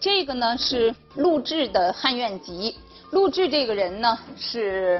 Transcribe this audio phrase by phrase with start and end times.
[0.00, 2.72] 这个呢是陆贽的《汉苑集》。
[3.10, 4.98] 陆贽这个人呢是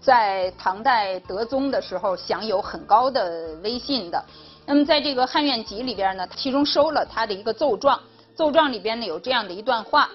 [0.00, 4.22] 在唐代德宗的时候享有很高的威信的。
[4.66, 8.00] 那么在这个《汉苑集》里边呢，其中收了他的一个奏状。
[8.34, 10.10] 奏状里边呢有这样的一段话，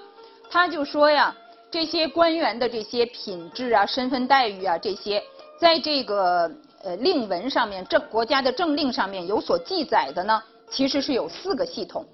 [0.52, 1.34] 他就说呀，
[1.72, 5.24] 这些官员的这些品质啊、身份待遇啊这些，
[5.58, 6.52] 在这个
[6.84, 12.06] 呃令文上面、政国家的政令上面有所记载的呢，其实是有四个系统。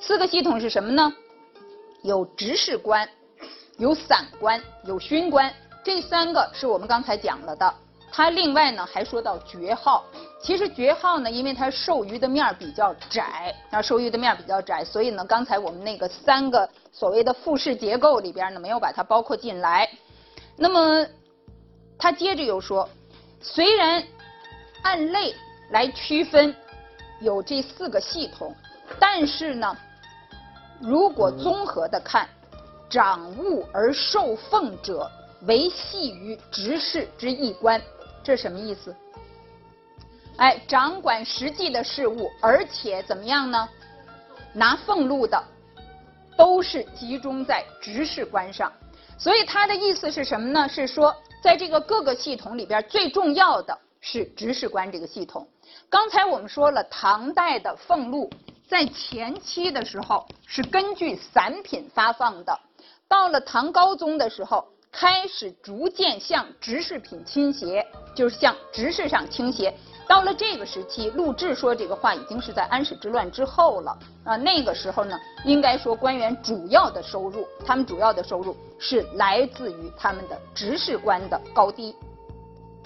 [0.00, 1.12] 四个系统是什么呢？
[2.02, 3.08] 有执事官，
[3.78, 5.52] 有散官，有勋官。
[5.84, 7.74] 这三个是我们刚才讲了的。
[8.10, 10.04] 他另外呢还说到爵号。
[10.42, 19.88] 其实爵号呢，因为它授予的面比较窄，啊，授予的面比较窄，所以呢，刚才我们那个三个所谓的复式结构里边呢，没有把它包括进来。
[20.56, 21.06] 那么
[21.96, 22.88] 他接着又说，
[23.40, 24.02] 虽然
[24.82, 25.32] 按类
[25.70, 26.54] 来区分
[27.20, 28.52] 有这四个系统，
[28.98, 29.76] 但是呢。
[30.82, 32.28] 如果综合的看，
[32.90, 35.08] 掌物而受奉者，
[35.42, 37.80] 为系于执事之一官，
[38.24, 38.92] 这什么意思？
[40.38, 43.68] 哎，掌管实际的事物，而且怎么样呢？
[44.52, 45.40] 拿俸禄的，
[46.36, 48.72] 都是集中在执事官上。
[49.16, 50.68] 所以他的意思是什么呢？
[50.68, 55.46] 是说，在这个各个系统里边，最重要的是执事官这个系统。
[55.88, 58.28] 刚才我们说了，唐代的俸禄。
[58.72, 62.58] 在前期的时候是根据散品发放的，
[63.06, 69.74] 到了唐高宗的时候，开始逐渐向执事品倾斜，就是向执事上倾斜。
[70.08, 74.36] 到了这个时期，陆贽说这个话已经是在安史之乱之后了啊。
[74.36, 81.94] 那个时候呢，应该说官员主要的收入，他们主要的收入是来自于他们的直事官的高低。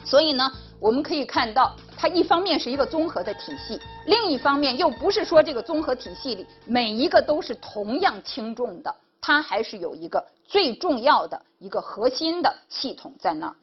[0.05, 1.77] 所以呢，我们可以看到。
[1.99, 13.57] 它一方面是一个综合的体系，另一方面又不是说这个综合体系里每一个都是同样轻重的，它还是有一个最重要的一个核心的系统在那儿。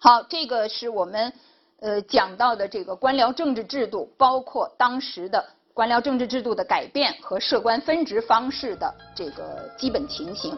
[0.00, 1.32] 好，这个是我们
[1.80, 10.56] 呃讲到的这个官僚政治制度，包括当时的官僚政治制度的改变和设官分职方式的这个基本情形。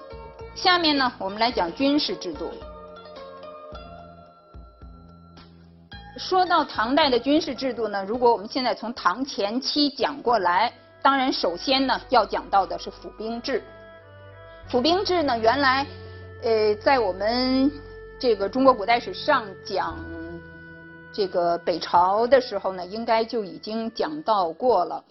[0.54, 2.50] 下面呢，我们来讲军事制度。
[6.20, 10.70] 说到唐代的军事制度呢，如果我们现在从唐前期讲过来，
[11.00, 13.62] 当然首先呢要讲到的是府兵制。
[14.68, 15.86] 府兵制呢，原来
[16.42, 17.72] 呃在我们
[18.18, 19.98] 这个中国古代史上讲
[21.10, 25.02] 这个北朝的时候呢，应该就已经讲到过了。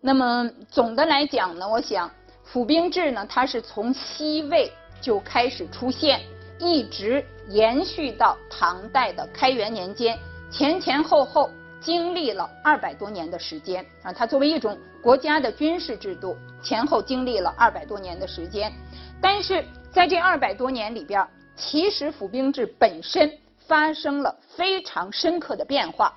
[0.00, 2.10] 那么总的来讲呢，我想
[2.42, 6.20] 府兵制呢，它是从西魏就开始出现，
[6.58, 10.18] 一直延续到唐代的开元年间。
[10.50, 18.72] 前前后后经历了二百多年的时间啊，它作为一种国家的军事制度，前后经历了二百多年的时间。
[19.20, 21.26] 但是在这二百多年里边，
[21.56, 23.30] 其实府兵制本身
[23.66, 26.12] 发生了非常深刻的变化，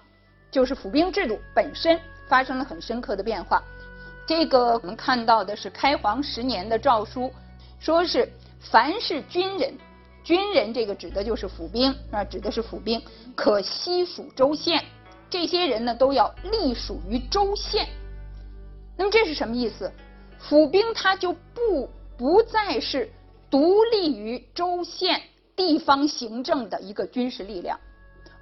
[0.52, 3.62] 就是府兵制度本身发生了很深刻的变化。
[4.28, 7.32] 这个我们看到的是开皇十年的诏书，
[7.80, 9.74] 说是凡是军人。
[10.30, 13.02] 军人这个指的就是府兵啊，指的是府兵，
[13.34, 14.86] 可西属州县。
[15.28, 17.88] 这些人呢都要隶属于州县。
[18.96, 19.92] 那么这是什么意思？
[20.38, 23.12] 府兵他就不不再是
[23.50, 25.20] 独立于州县
[25.56, 27.80] 地方行政的一个军事力量，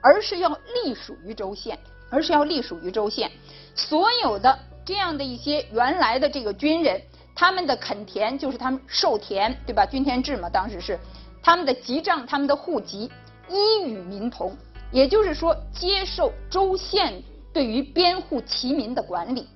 [0.01, 0.50] 而是要
[0.84, 1.80] 隶属于州县，
[2.10, 3.31] 而是要隶属于州县。
[3.75, 7.01] 所有的这样的一些原来的这个军人，
[7.34, 9.86] 他们的垦田就是他们授田，对吧？
[9.86, 11.00] 均田制嘛，当时是。
[11.48, 13.10] 他们的籍账、他们的户籍
[13.48, 14.54] 一与民同，
[14.92, 17.24] 也就是说，接受州县
[17.54, 19.48] 对于编户齐民的管理。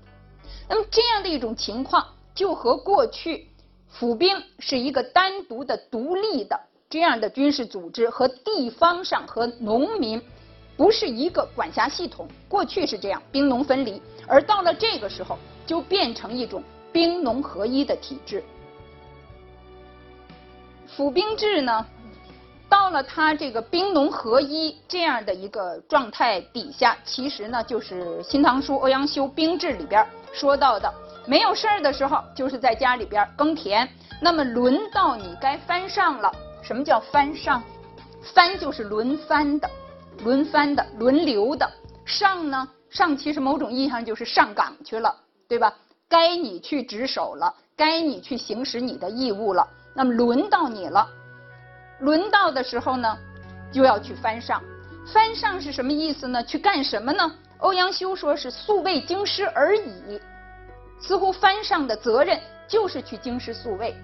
[0.69, 3.45] 那么这样的一种情况，就和过去
[3.89, 6.57] 府兵是一个单独的、独立的
[6.89, 10.21] 这样的军事组织，和地方上和农民
[10.77, 12.25] 不是一个管辖系统。
[12.47, 18.41] 过去是这样，兵农分离，而到了这个时候，就变成一种兵农合一的体制。
[20.95, 21.85] 府兵制呢，
[22.67, 30.93] 到了他这个兵农合一这样的一个状态底下，其实呢就是《新唐书·欧阳修兵制》里边说到的，
[31.25, 33.87] 没有事儿的时候就是在家里边耕田，
[34.21, 36.31] 那么轮到你该翻上了。
[36.61, 37.63] 什么叫翻上？
[38.33, 39.69] 翻就是轮番的，
[40.23, 41.69] 轮番的，轮流的。
[42.05, 45.15] 上呢，上其实某种意义上就是上岗去了，
[45.47, 45.73] 对吧？
[46.07, 49.65] 该你去值守了，该你去行使你的义务了。
[49.93, 51.09] 那么轮到你了，
[51.99, 53.17] 轮到的时候呢，
[53.71, 54.61] 就要去翻上。
[55.11, 56.43] 翻上是什么意思呢？
[56.43, 57.35] 去干什么呢？
[57.57, 60.19] 欧阳修说是素未京师而已。
[60.99, 63.95] 似乎翻上的责任就是去京师宿卫。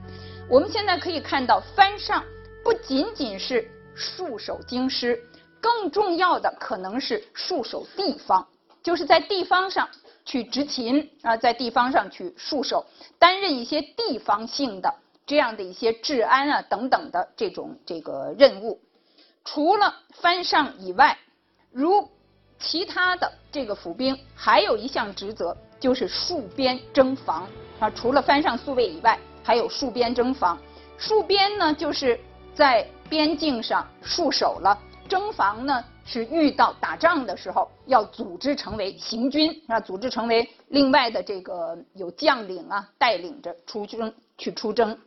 [0.50, 2.24] 我们现在可以看到，藩上
[2.64, 5.22] 不仅仅是戍守京师，
[5.62, 8.46] 更重要的可能是戍守地方，
[8.82, 9.88] 就是在地方上
[10.26, 12.86] 去执勤啊，在地方上去戍守，
[13.20, 14.94] 担任一些地方性的
[15.28, 18.82] 这样的一些治安啊等等的这种这个任务。
[19.46, 21.16] 除了藩上以外，
[21.72, 22.10] 如
[22.58, 27.48] 其他的这个府兵，还有一项职责就是戍边征防
[27.80, 27.88] 啊。
[27.92, 29.20] 除了藩上宿卫以外。
[29.44, 30.60] 还有戍边征防，
[31.00, 32.20] 戍边呢就是
[32.54, 34.78] 在边境上戍守了，
[35.08, 45.00] 征防呢是遇到打仗的时候要组织成为行军啊，组织成为另外的这个有将领啊带领着出征去出征。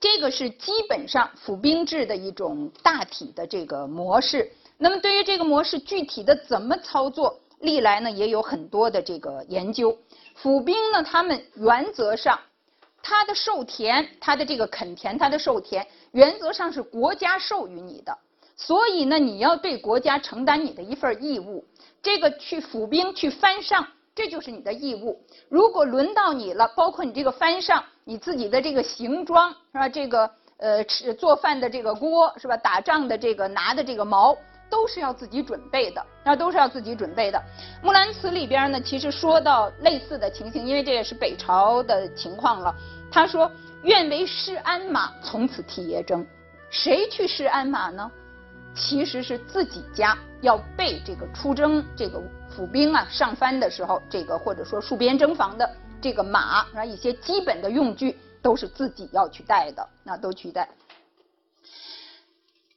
[0.00, 4.50] 这个是基本上府兵制的一种大体的这个模式。
[4.76, 9.98] 那么对于这个模式具体的怎么操作，历来呢也有很多的这个研究。
[10.34, 12.38] 府兵呢，他们原则上。
[13.00, 18.18] 他的授田，他的这个垦田，他的授田，原则上是国家授予你的，
[18.56, 21.64] 所以呢，你要对国家承担你的一份义务。
[22.02, 23.86] 这个去府兵去翻上，
[24.18, 25.16] 这就是你的义务。
[25.48, 29.88] 如果轮到你了，包括你这个翻上，你自己的这个行装是吧？
[29.88, 32.56] 这个呃吃做饭的这个锅是吧？
[32.56, 34.36] 打仗的这个拿的这个矛。
[34.70, 37.38] 都是要自己准备的，那都是要自己准备的。
[37.82, 42.74] 《木兰辞》里边呢，其实说到类似的情形，因为这也是北朝的情况了。
[43.10, 43.50] 他说
[43.82, 46.26] ：“愿为市鞍马，从此替爷征。”
[46.68, 48.10] 谁去市鞍马呢？
[48.78, 55.68] 其实是自己家要备这个出征这个府兵啊上番的时候，这个或者说戍边征防的
[56.00, 60.68] 这个马啊一些基本的用具都是自己要去带的，那都去带。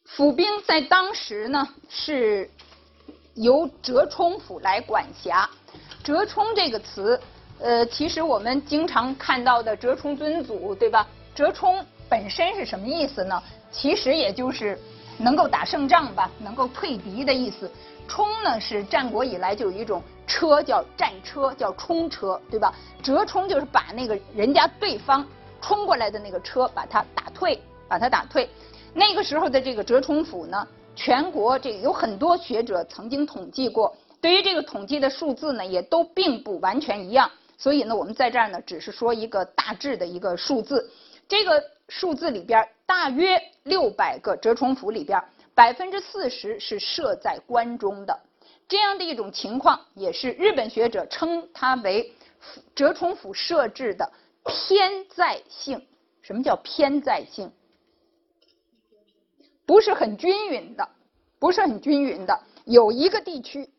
[0.04, 2.50] 府兵在当时呢，是
[3.36, 5.50] 由折冲府来管辖。
[6.04, 7.18] 折冲这个词，
[7.60, 11.08] 呃，其实我们经常看到的折冲尊祖，对吧？
[11.34, 13.42] 折冲本身是什么意思呢？
[13.72, 14.78] 其实也就是
[15.18, 17.70] 能够打胜仗吧，能够退敌的意思。
[18.08, 22.74] 冲呢是战国以来就有一种车叫战车，叫冲车，对吧？
[23.02, 25.26] 折冲就是把那个人家对方
[25.62, 28.50] 冲过来的那个车，把它打退，把它打退。
[28.94, 37.32] 那个时候的这个折冲府呢，全国这有很多学者曾经统计过，对于这个统计的数字呢，也都并不完全一样。
[37.58, 40.90] 所以呢，我们在这儿呢，只是说一个大致的一个数字。
[41.30, 45.22] 这个数字里边，大约六百个折冲府里边，
[45.54, 48.18] 百分之四十是设在关中的。
[48.70, 52.14] 这样的一种情况，也是日本学者称它为
[52.74, 54.10] 折冲府设置的
[54.46, 55.86] 偏在性。
[56.22, 57.52] 什么叫偏在性？
[59.66, 60.88] 不是很均匀的，
[61.40, 62.40] 不是很均匀的。
[62.64, 63.70] 有一个地区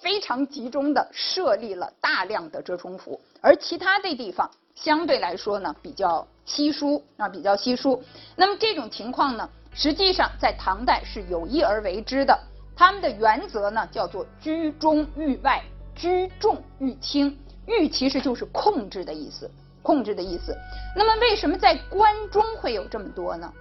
[0.00, 8.02] 非常集中的设立了大量的折冲府，而其他的地方相对来说呢比较稀疏啊，比较稀疏。
[8.34, 12.36] 那么这种情况呢，实际上在唐代是有意而为之的。
[12.74, 15.62] 他们的原则呢叫做居中御外，
[15.94, 17.38] 居重御轻。
[17.66, 19.48] 御其实就是控制的意思，
[19.80, 20.56] 控制的意思。
[20.96, 23.52] 那么为什么在关中会有这么多呢？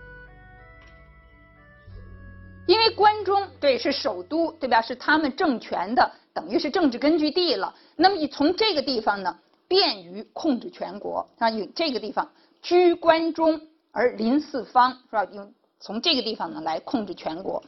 [2.65, 4.81] 因为关中对是首都，对吧？
[4.81, 7.75] 是他们政权的，等于是政治根据地了。
[7.95, 11.49] 那么你从这个地方呢，便于控制全国啊。
[11.49, 12.31] 有这个地方
[12.61, 13.61] 居关中
[13.91, 15.25] 而临四方，是吧？
[15.33, 17.63] 用从这个地方呢来控制全国。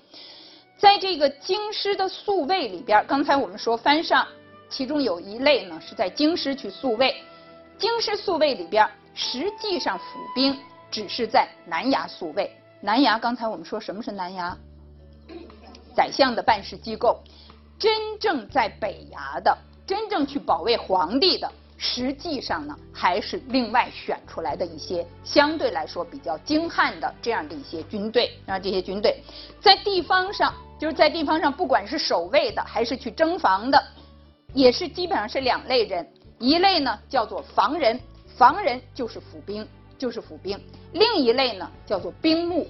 [0.78, 4.28] 在这个京师的宿卫里边，刚才我们说藩上，
[4.70, 7.16] 其中有一类呢是在京师去宿卫。
[7.78, 10.04] 京师宿卫里边，实际上府
[10.36, 10.58] 兵
[10.90, 12.52] 只是在南衙宿卫。
[12.82, 14.56] 南衙，刚才我们说什么是南衙？
[15.96, 17.20] 宰相的办事机构，
[17.78, 19.56] 真正在北衙的，
[19.86, 21.52] 真正去保卫皇帝的，
[21.84, 29.20] 实际上呢，还是另外选出来的一些相对来说比较精悍的这样的一些军队啊，这些军队
[29.60, 33.84] 在地方上，就是在地方上，不管是守卫的还是去征防的，
[34.54, 36.08] 也是基本上是两类人，
[36.38, 38.00] 一类呢叫做防人，
[38.38, 40.60] 防人就是府兵，就是府兵；
[40.94, 42.68] 另一类呢叫做兵目。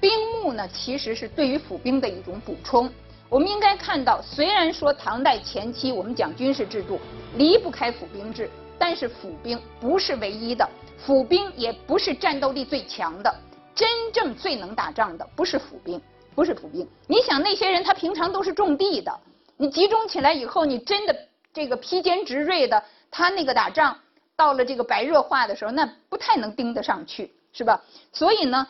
[0.00, 0.10] 兵
[0.42, 2.90] 目呢，其实是对于府兵的一种补充。
[3.28, 7.00] 我们应该看到，虽然说唐代前期我们讲军事制度
[7.36, 13.34] 离不开府兵制，但是府兵不是唯一的，府兵也不是战斗力最强的。
[13.74, 16.00] 真正最能打仗的不是府兵，
[16.34, 16.88] 不是府兵。
[17.08, 19.12] 你想那些人，他平常都是种地的，
[19.56, 21.16] 你集中起来以后，你真的
[21.52, 23.98] 这个披坚执锐的，他那个打仗
[24.36, 27.82] 到了这个白热化的时候，那不太能盯得上去，是吧？
[28.12, 28.64] 所以呢。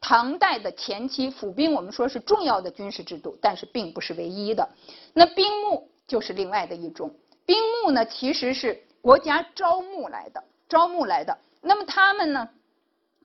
[0.00, 4.68] 唐代的前期，府兵我们说是重要的军事制度，但是并不是唯一的。
[5.12, 7.12] 那兵目就是另外的一种。
[7.44, 11.36] 兵目呢，其实是国家招募来的，招募来的。
[11.60, 12.48] 那么他们呢，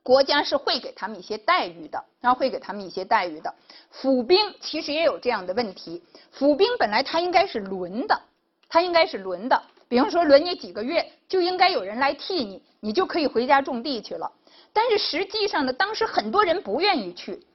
[0.01, 3.53] 国家是会给他们一些待遇的，然后会给他们一些待遇的。
[3.91, 6.01] 府兵其实也有这样的问题，
[6.31, 8.19] 府兵本来他应该是轮的，
[8.67, 14.31] 他应该是轮的，比方说轮你几个月，就应该有人来替你，你就可以回家种地去了。
[14.71, 17.45] 但是实际上呢，当时很多人不愿意去，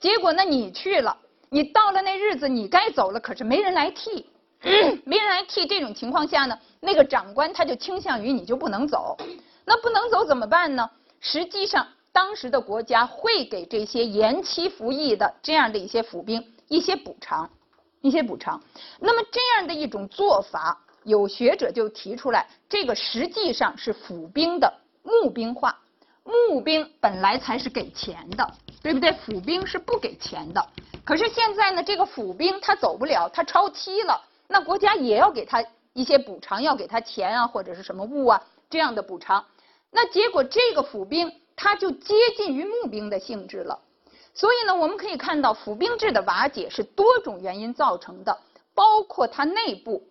[0.00, 1.16] 结果呢，你去了，
[1.48, 4.26] 你到了那日子你该走了，可是没人来替，
[5.04, 5.66] 没人来替。
[5.66, 9.16] 这种情况下呢，那个长官他就倾向于你就不能走，
[9.64, 10.90] 那不能走怎么办呢？
[11.20, 17.48] 实际上，当时的国家会给这些延期服役的这样的一些府兵一些补偿，
[18.00, 18.60] 一些补偿。
[18.98, 25.78] 那么这样的一种做法，有学者就提出来，这个实际上是府兵的募兵化。
[26.24, 28.50] 募兵本来才是给钱的，
[28.82, 29.12] 对不对？
[29.12, 30.66] 府兵是不给钱的。
[31.04, 35.62] 可是现在呢，这个府兵他走不了，他超期了，那国家也要给他
[35.92, 39.44] 一些补偿，要给他钱啊，或者是什么物啊这样的补偿。
[39.90, 43.78] 那结果这个府兵他就接近于募兵的性质了。
[44.32, 48.36] 所以呢，我们可以看到府兵制的瓦解是多种原因造成的，
[48.74, 50.08] 包括它内部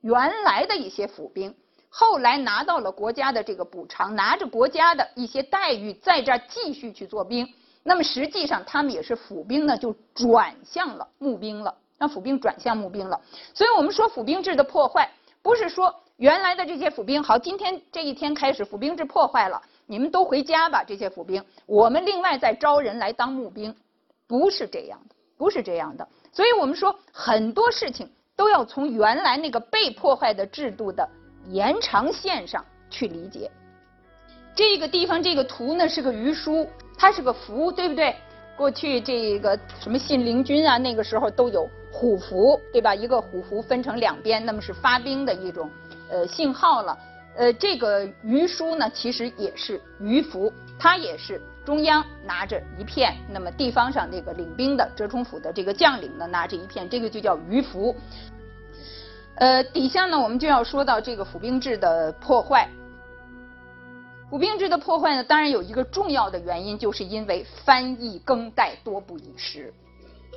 [0.00, 1.54] 原来的一些府兵。
[1.94, 7.46] 后来拿到了国家的这个补偿，拿着国家的一些待遇，在这儿继续去做兵。
[7.82, 13.20] 那么实际上他们也是府兵呢，就转向了募兵了，让府兵转向募兵了。
[13.52, 23.76] 所以我们说府兵制的破坏，不是说原来的这些府兵好，今天这一天开始府兵制破坏了，你们都回家吧，这些府兵，我们另外再招人来当募兵，
[24.26, 26.08] 不是这样的，不是这样的。
[26.32, 31.06] 所以我们说很多事情都要从原来那个被破坏的制度的。
[31.48, 33.50] 延长线上去理解
[34.54, 36.68] 这个地方，这个图呢是个鱼书，
[36.98, 38.14] 它是个符，对不对？
[38.54, 42.94] 过去这个什么信陵君啊，那个时候都有虎符，对吧？
[42.94, 45.70] 一个虎符分成两边，那么是发兵的一种
[46.10, 46.98] 呃信号了。
[47.34, 57.96] 呃，这个鱼书呢，其实也是鱼符，它也是中央拿着一片，那么地方上这个领兵的折冲府的这个将领呢拿着一片，这个就叫鱼符。
[59.36, 62.68] 呃，底下呢，我们就要说到这个府兵制的破坏。
[64.28, 69.72] 府兵制的破坏呢，当然有一个重要的原因，就是因为翻译更代多不以时，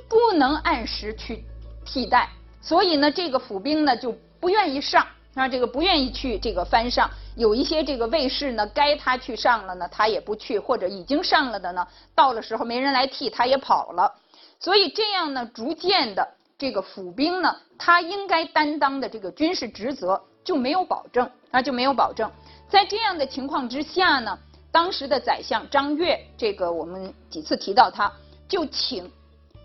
[0.08, 1.44] 不能按时去
[1.84, 2.28] 替代，
[2.60, 7.10] 所以呢，这个府兵呢就不愿意上，啊，这个不愿意去这个翻上。
[7.36, 14.14] 有一些这个卫士呢，该他去上了呢，他也不去，或者已经上了的呢，到了时候没人来替，他也跑了。
[14.58, 16.35] 所以这样呢，逐渐的。
[16.58, 22.30] 这个府兵呢，他应该担当的这个军事职责就没有保证，啊就没有保证。
[22.66, 24.38] 在这样的情况之下呢，
[24.72, 28.10] 当时的宰相张悦，这个我们几次提到他，
[28.48, 29.10] 就请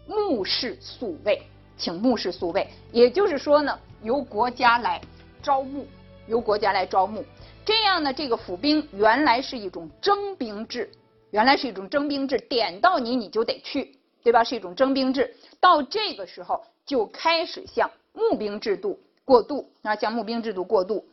[0.06, 1.42] 牧士宿卫，
[1.78, 5.00] 请牧士宿卫，也就是说呢，由国家来
[5.42, 5.88] 招募，
[6.28, 7.24] 由国家来招募。
[7.64, 10.92] 这样呢，这个府兵原来是一种征兵制，
[11.30, 14.44] 原来是一种征兵制，点到你你就得去，对吧？
[14.44, 15.34] 是一种征兵制。
[15.62, 16.62] 到这个时候。
[16.92, 21.06] 就开始向募兵制度过渡啊，向募兵制度过渡。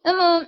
[0.00, 0.46] 那么，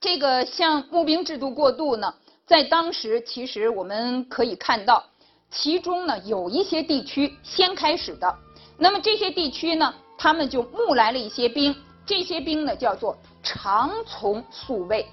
[0.00, 2.14] 这个向募兵制度过渡呢，
[2.46, 5.04] 在当时其实我们可以看到，
[5.50, 8.34] 其中呢有一些地区先开始的。
[8.78, 15.06] 那么这些地区呢，他们就募来了一些兵，这些兵呢叫做长从宿卫。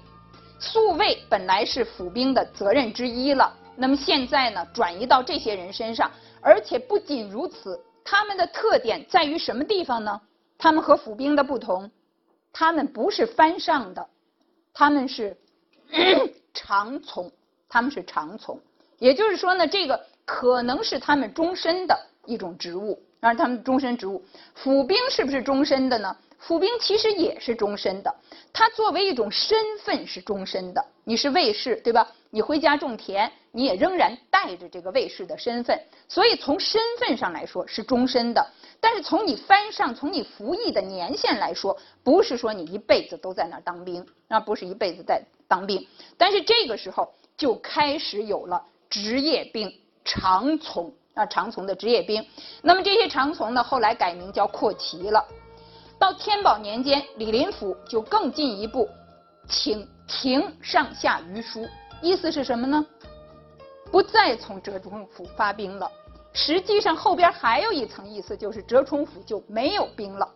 [0.58, 6.10] 宿卫本来是府兵的责任之一了，那么现在呢转移到这些人身上，
[6.40, 7.78] 而且不仅如此。
[8.10, 10.20] 他们的特点在于什么地方呢？
[10.58, 11.88] 他们和府兵的不同，
[12.52, 14.04] 他们不是番上的，
[14.74, 15.36] 他们是
[16.52, 17.30] 长从，
[17.68, 18.60] 他们是长从。
[18.98, 24.20] 也就是说呢，这个可能是他们终身的一种职务，而他们终身职务。
[24.56, 26.16] 府兵是不是终身的呢？
[26.36, 28.12] 府兵其实也是终身的，
[28.52, 30.84] 他作为一种身份是终身的。
[31.04, 32.10] 你是卫士，对吧？
[32.30, 38.46] 你回家种田，你也仍然带着这个卫士的身份，所以从身份上来说是终身的。
[38.80, 45.86] 但是从你翻上，从你服役的年限来说，不是说你一辈子都在那儿当兵，那不是一辈子在当兵。
[46.16, 49.72] 但是这个时候就开始有了职业兵
[50.04, 52.24] 长从啊，长从的职业兵。
[52.62, 55.22] 那么这些长从呢，后来改名叫扩旗了。
[55.98, 58.88] 到天宝年间，李林甫就更进一步，
[59.46, 61.68] 请停上下余书，
[62.00, 62.86] 意思是什么呢？
[63.90, 65.90] 不再从折冲府发兵了。
[66.32, 70.28] 实际上后边还有一层意思，就是折冲府就没有兵了，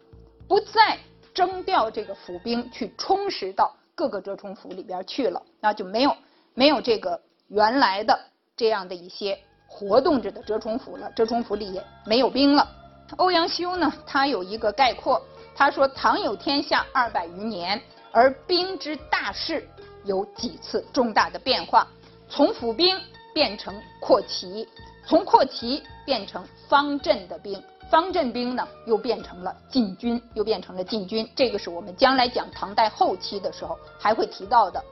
[0.48, 0.98] 不再
[1.32, 6.16] 征调这个府兵去充实到各个折冲府里边去了，那就没有
[6.54, 8.18] 没有这个原来的
[8.56, 12.68] 这样的一些活动着的折冲府了，折冲府里也没有兵了。
[13.16, 15.22] 欧阳修呢，他有一个概括。
[15.56, 17.80] 他说：“唐有天下二百余年，
[18.10, 19.64] 而兵之大势
[20.04, 21.86] 有几次重大的变化，
[22.28, 23.00] 从府兵
[23.34, 24.66] 变成扩旗，
[25.04, 31.28] 从扩旗变成方阵的兵，方阵兵呢又变成了禁军，又变成了禁军。
[31.36, 34.82] 这个是我们将来讲唐代后期的时候还会提到的。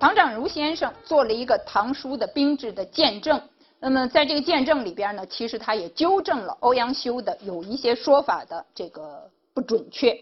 [0.00, 3.40] 唐长儒先生做了一个唐书的兵制的见证。
[3.78, 10.16] 那么在这个见证里边呢，其实他也纠正了欧阳修的有一些说法的这个不准确。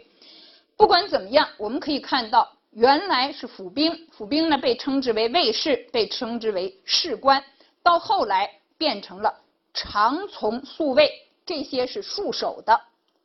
[0.76, 7.42] 不管怎么样，我们可以看到，原来是府兵，府兵呢被称之为卫士，被称之为士官，
[7.82, 9.40] 到后来变成了
[9.74, 11.10] 长从宿卫，
[11.44, 12.80] 这些是戍守的、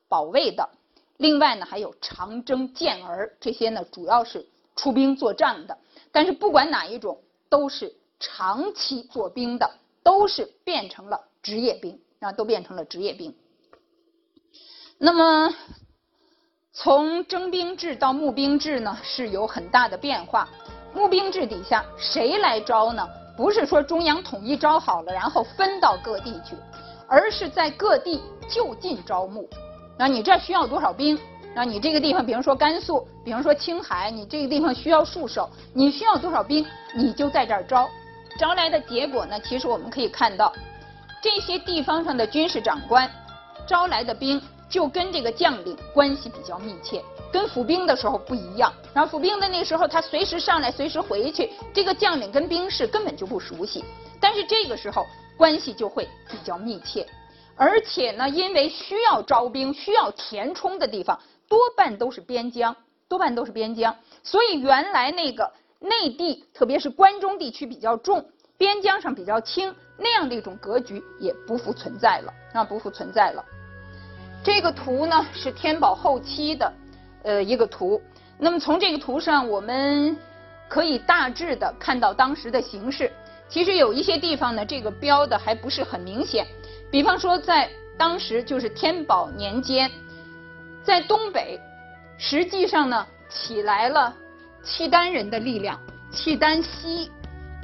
[0.07, 0.69] 保卫的。
[1.17, 5.77] 另外呢，还有长征健儿，这些呢主要是出兵作战的。
[6.12, 9.69] 但是不管哪一种，都是长期做兵的。
[10.05, 13.35] 都是变成了职业兵啊，都变成了职业兵。
[15.00, 15.51] 那么
[16.71, 20.47] 从征兵制到募兵制呢，是有很大的变化。
[20.93, 23.09] 募兵制底下谁来招呢？
[23.35, 26.55] 不是说中央统一招好了，然后分到各地去，
[27.07, 29.49] 而是在各地就近招募。
[29.97, 31.17] 那你这需要多少兵？
[31.53, 37.89] 那你这个地方，比如说甘肃，比如说青海，你这个地方需要戍守，你需要多少兵，你就在这儿招。
[38.37, 39.39] 招来的结果呢？
[39.39, 40.51] 其实我们可以看到，
[41.21, 43.09] 这些地方上的军事长官
[43.65, 47.01] 招来的兵，就跟这个将领关系比较密切，
[47.35, 48.71] 跟府兵的时候不一样。
[48.93, 53.83] 然后府兵的那时候，他随时上来，随时回去，这个将领跟兵士根本就不熟悉。
[54.21, 57.05] 但是这个时候关系就会比较密切，
[57.57, 61.19] 而且呢，因为需要招兵、需要填充的地方，
[61.50, 62.74] 多半都是边疆，
[63.09, 63.93] 多半都是边疆，
[64.24, 65.51] 所以原来那个。
[65.77, 68.25] 内地特别是关中地区比较重，
[68.57, 73.43] 边疆上比较轻，那样的一种格局也不复存在了啊，不复存在了。
[74.43, 76.71] 这个图呢是天宝后期的
[77.25, 78.01] 呃一个图，
[78.38, 80.16] 那么从这个图上我们
[80.70, 83.11] 可以大致的看到当时的形势。
[83.50, 86.48] 其实有一些地方呢，这个标的还不是很明显，
[86.90, 89.92] 比方说在当时就是天宝年间，
[90.83, 91.59] 在东北
[92.18, 94.16] 实际上呢起来了。
[94.68, 95.79] 契丹人的力量，
[96.11, 97.11] 契丹西，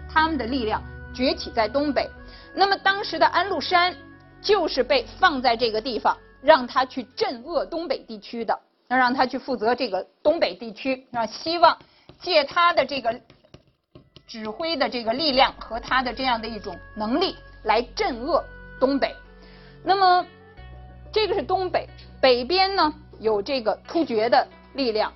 [0.08, 0.80] 他们的力量
[1.16, 2.08] 崛起在东北。
[2.54, 3.92] 那么当时的安禄山
[4.40, 8.56] 就是被放在这个地方，让他去镇遏东北地区的，
[8.92, 11.78] 那让他去负责这个东北地区，啊，希望
[12.20, 13.22] 借他的这个
[14.28, 18.44] 指挥的这个力量和他的这样的一种能力来镇遏
[18.82, 19.16] 东北。
[19.82, 20.28] 那么
[21.10, 21.88] 这个是东北，
[22.20, 25.14] 北边呢有这个突厥的力量。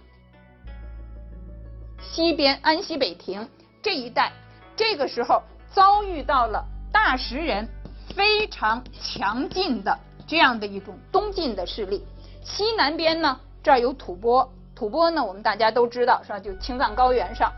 [1.99, 3.45] 西边安西北庭
[3.83, 4.31] 这一带，
[4.77, 7.67] 这个时候遭遇到了大食人
[8.15, 12.05] 非常强劲的这样的一种东进的势力。
[12.41, 16.39] 西南边呢，这儿有吐蕃，吐蕃呢我们大家都知道是吧？
[16.39, 17.51] 就青藏高原上。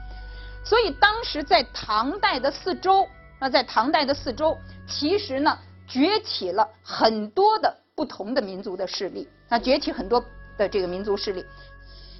[0.64, 3.06] 所以当时在唐代的四周，
[3.42, 10.24] 那在唐代的四周，其实呢崛起了很多的不同的民族的势力，那崛起很多
[10.58, 11.46] 的这个民族势力。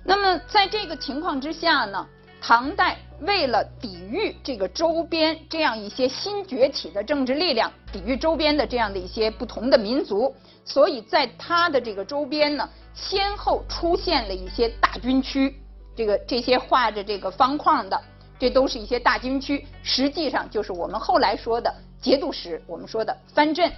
[0.04, 2.06] 那么在这个情况之下呢？
[2.40, 15.56] 唐代为了抵御这个周边这样一些新崛起的政治力量，抵御周边的这样的一些不同的民族，所以在它的这个周边呢，先后出现了一些大军区。
[15.96, 18.02] 这个这些画着这个方框的，
[18.40, 23.72] 这都是一些大军区，实际上就是我们后来说的节度使，我们说的藩镇。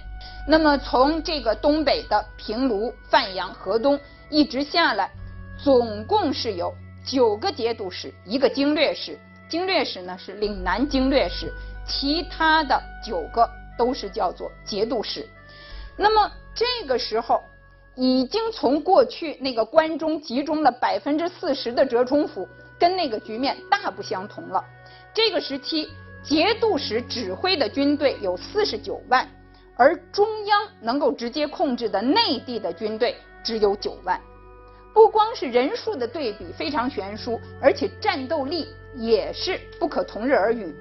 [0.48, 5.10] 那么从这个东北的平卢、范阳、河东一直下来，
[5.62, 6.74] 总共是有。
[7.02, 11.50] 九个节度使，一个经略使，经略使呢是岭南经略使，
[11.86, 15.26] 其他的九个都是叫做节度使。
[15.96, 17.42] 那么这个时候，
[17.96, 22.48] 已经从过去那个关中集中了百分之四十的折冲府，
[22.78, 24.64] 跟那个局面大不相同了。
[25.12, 25.88] 这个时期，
[26.22, 29.28] 节度使指挥的军队有四十九万，
[29.76, 34.20] 而中央能够直接控制的内地的军队只有九万。
[34.92, 40.74] 不光是人数的对比非常悬殊，而且战斗力也是不可同日而语。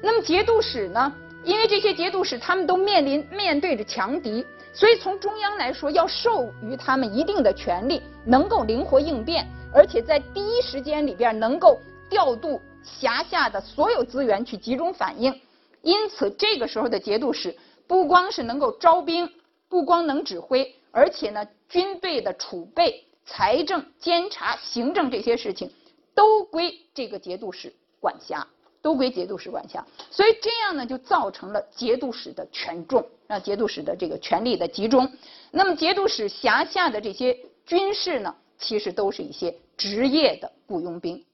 [0.00, 1.12] 那么节度使呢？
[1.44, 11.78] 因为这些节度使他们都面临面对着强敌，所以从中央来说要授予他们一定的权利，能够灵活应变，而且在第一时间里边能够
[12.10, 15.40] 调度辖下的所有资源去集中反应。
[15.82, 19.30] 因此这个时候的节度使不光是能够招兵，
[19.68, 23.04] 不光能指挥，而且呢军队的储备。
[23.30, 25.70] 财政、监察、行政这些事情
[26.14, 27.70] 都归这个节度使
[28.00, 28.46] 管辖，
[28.80, 29.84] 都归节度使管辖。
[30.10, 35.10] 所以这样呢，就造成了节度使的权重，让节度使的这个权力的集中。
[35.50, 41.24] 那么节度使辖下的这些军事呢，其实都是一些职业的雇佣兵。